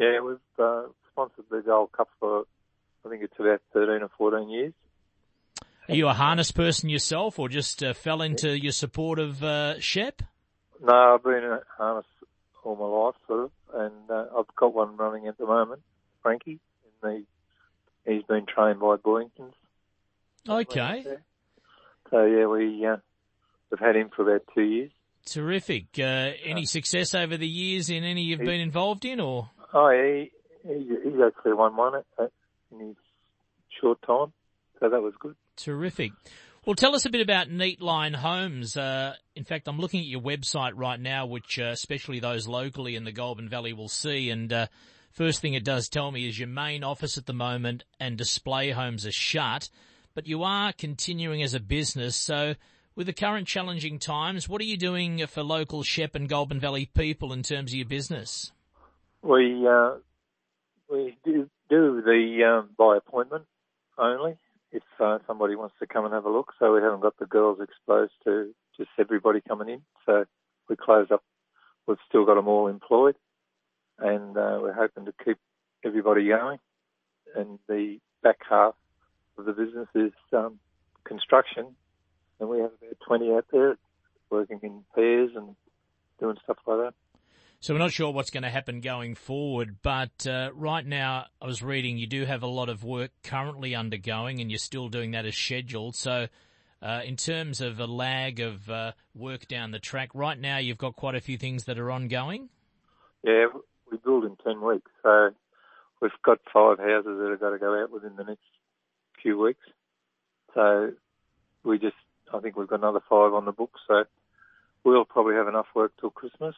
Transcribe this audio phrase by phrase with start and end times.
[0.00, 2.44] Yeah, we've uh, sponsored the Gold Cup for,
[3.04, 4.72] I think it's about 13 or 14 years.
[5.90, 9.78] Are you a harness person yourself or just uh, fell into your support of uh,
[9.78, 10.22] Shep?
[10.82, 12.06] No, I've been a harness
[12.64, 15.82] all my life, sort of, and uh, I've got one running at the moment,
[16.22, 16.60] Frankie,
[17.02, 17.26] and
[18.06, 19.54] he, he's been trained by Boyington's.
[20.48, 21.04] Okay.
[22.10, 22.96] So yeah, we uh,
[23.70, 24.90] we've had him for about two years.
[25.26, 25.86] Terrific.
[25.98, 29.50] Uh, any success over the years in any you've been involved in, or?
[29.72, 30.30] Oh, he,
[30.66, 32.30] he, he's actually won one at,
[32.72, 32.96] in his
[33.80, 34.32] short time,
[34.78, 35.36] so that was good.
[35.56, 36.12] Terrific.
[36.66, 38.76] Well, tell us a bit about Neatline Homes.
[38.76, 42.96] Uh, in fact, I'm looking at your website right now, which uh, especially those locally
[42.96, 44.28] in the Goulburn Valley will see.
[44.28, 44.66] And uh,
[45.10, 48.72] first thing it does tell me is your main office at the moment and display
[48.72, 49.70] homes are shut,
[50.14, 52.14] but you are continuing as a business.
[52.14, 52.56] So,
[52.94, 56.84] with the current challenging times, what are you doing for local Shep and Goulburn Valley
[56.84, 58.52] people in terms of your business?
[59.22, 59.96] We uh,
[60.90, 63.44] we do, do the um, by appointment
[63.98, 64.36] only
[64.72, 66.52] if uh, somebody wants to come and have a look.
[66.58, 69.82] So we haven't got the girls exposed to just everybody coming in.
[70.06, 70.24] So
[70.68, 71.22] we close up.
[71.86, 73.16] We've still got them all employed,
[73.98, 75.38] and uh, we're hoping to keep
[75.84, 76.58] everybody going.
[77.36, 78.74] And the back half
[79.38, 80.58] of the business is um,
[81.04, 81.66] construction,
[82.38, 83.76] and we have about 20 out there
[84.30, 85.56] working in pairs and
[86.20, 86.94] doing stuff like that.
[87.62, 91.46] So we're not sure what's going to happen going forward, but uh, right now I
[91.46, 95.10] was reading you do have a lot of work currently undergoing, and you're still doing
[95.10, 95.94] that as scheduled.
[95.94, 96.28] So,
[96.80, 100.78] uh, in terms of a lag of uh, work down the track, right now you've
[100.78, 102.48] got quite a few things that are ongoing.
[103.22, 103.48] Yeah,
[103.92, 105.32] we build in ten weeks, so
[106.00, 108.40] we've got five houses that have got to go out within the next
[109.22, 109.66] few weeks.
[110.54, 110.92] So
[111.62, 111.96] we just,
[112.32, 114.04] I think we've got another five on the books, so
[114.82, 116.54] we'll probably have enough work till Christmas.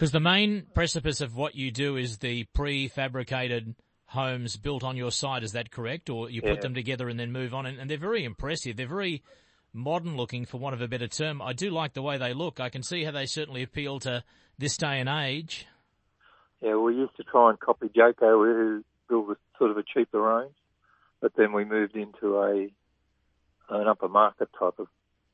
[0.00, 3.74] Because the main precipice of what you do is the prefabricated
[4.06, 5.42] homes built on your site.
[5.42, 6.08] Is that correct?
[6.08, 6.60] Or you put Yeah.
[6.62, 7.66] them together and then move on?
[7.66, 8.78] And, and they're very impressive.
[8.78, 9.22] They're very
[9.74, 11.42] modern looking, for want of a better term.
[11.42, 12.60] I do like the way they look.
[12.60, 14.24] I can see how they certainly appeal to
[14.56, 15.66] this day and age.
[16.62, 20.18] Yeah, we used to try and copy Joko, who built a sort of a cheaper
[20.18, 20.56] range,
[21.20, 22.72] but then we moved into a
[23.68, 24.88] an upper market type of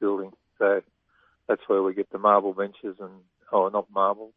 [0.00, 0.32] building.
[0.58, 0.82] So
[1.46, 3.20] that's where we get the marble benches and
[3.52, 4.32] oh, not marble,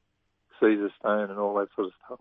[0.62, 2.20] Caesar stone and all that sort of stuff.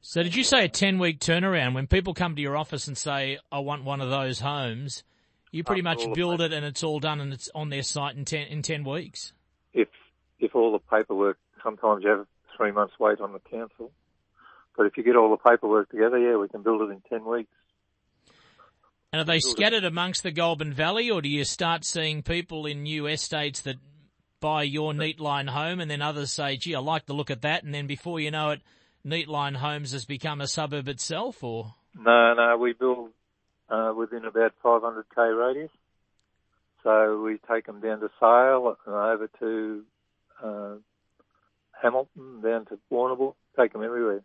[0.00, 1.74] So did you say a 10 week turnaround?
[1.74, 5.04] When people come to your office and say, I want one of those homes,
[5.52, 8.16] you pretty After much build it and it's all done and it's on their site
[8.16, 9.32] in 10, in 10 weeks?
[9.72, 9.88] If
[10.40, 12.26] if all the paperwork, sometimes you have
[12.56, 13.92] three months wait on the council,
[14.76, 17.24] but if you get all the paperwork together, yeah, we can build it in ten
[17.24, 17.52] weeks.
[19.12, 22.82] And are they scattered amongst the Goulburn Valley, or do you start seeing people in
[22.82, 23.76] new estates that
[24.42, 27.64] buy your Neatline home, and then others say, "Gee, I like the look at that,"
[27.64, 28.60] and then before you know it,
[29.06, 31.42] Neatline Homes has become a suburb itself?
[31.42, 33.10] Or No, no, we build
[33.70, 35.70] uh, within about 500k radius.
[36.82, 39.82] So we take them down to Sale, and over to
[40.42, 40.74] uh,
[41.80, 44.22] Hamilton, down to Warrnambool, take them everywhere.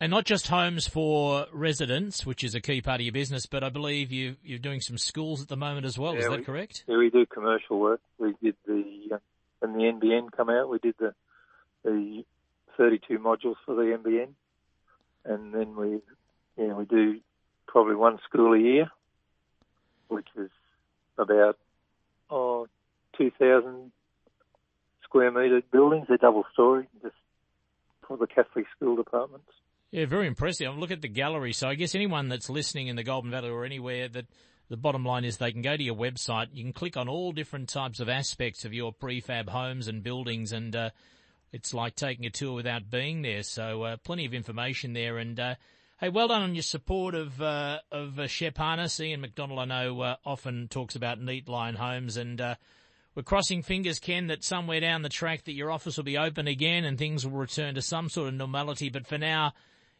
[0.00, 3.62] and not just homes for residents, which is a key part of your business, but
[3.62, 6.14] I believe you you're doing some schools at the moment as well.
[6.16, 6.84] is that we- correct?
[6.88, 8.00] Yeah, we do commercial work.
[8.18, 9.18] We did the
[9.62, 11.14] when the NBN come out, we did the
[11.84, 12.24] the
[12.76, 14.28] 32 modules for the NBN,
[15.24, 16.00] and then we
[16.56, 17.20] yeah we do
[17.66, 18.90] probably one school a year,
[20.08, 20.50] which is
[21.18, 21.58] about
[22.30, 22.66] oh
[23.16, 23.92] 2,000
[25.04, 26.06] square metre buildings.
[26.08, 27.14] They're double story, just
[28.06, 29.50] for the Catholic school departments.
[29.90, 30.68] Yeah, very impressive.
[30.68, 31.52] I'm looking at the gallery.
[31.52, 34.24] So I guess anyone that's listening in the Goulburn Valley or anywhere that
[34.72, 36.46] the bottom line is they can go to your website.
[36.54, 40.50] You can click on all different types of aspects of your prefab homes and buildings
[40.50, 40.90] and, uh,
[41.52, 43.42] it's like taking a tour without being there.
[43.42, 45.18] So, uh, plenty of information there.
[45.18, 45.56] And, uh,
[46.00, 48.98] hey, well done on your support of, uh, of uh, Shep Harness.
[48.98, 52.54] Ian McDonald, I know, uh, often talks about Neatline Homes and, uh,
[53.14, 56.48] we're crossing fingers, Ken, that somewhere down the track that your office will be open
[56.48, 58.88] again and things will return to some sort of normality.
[58.88, 59.52] But for now,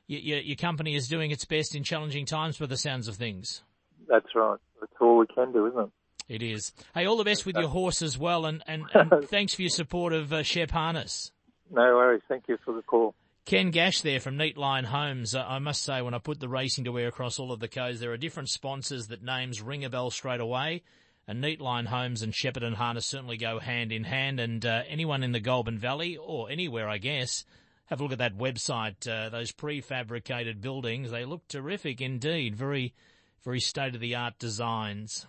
[0.07, 3.17] your, your, your company is doing its best in challenging times by the sounds of
[3.17, 3.63] things.
[4.09, 4.59] That's right.
[4.81, 5.91] That's all we can do, isn't it?
[6.29, 6.73] It is.
[6.95, 9.71] Hey, all the best with your horse as well, and, and, and thanks for your
[9.71, 11.33] support of uh, Shep Harness.
[11.71, 12.23] No worries.
[12.29, 13.15] Thank you for the call.
[13.45, 15.35] Ken Gash there from Neatline Homes.
[15.35, 17.99] I must say, when I put the racing to wear across all of the codes,
[17.99, 20.83] there are different sponsors that names ring a bell straight away.
[21.27, 24.39] And Neatline Homes and Shepparton Harness certainly go hand in hand.
[24.39, 27.45] And uh, anyone in the Goulburn Valley or anywhere, I guess,
[27.87, 29.09] have a look at that website.
[29.09, 32.55] Uh, those prefabricated buildings, they look terrific indeed.
[32.55, 32.95] Very,
[33.45, 35.27] very state of the art designs.